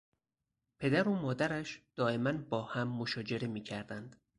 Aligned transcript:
پدر 0.79 1.07
و 1.07 1.13
مادرش 1.15 1.81
دایما 1.95 2.31
با 2.33 2.63
هم 2.63 2.87
مشاجره 2.87 3.47
می 3.47 3.63
کردند. 3.63 4.15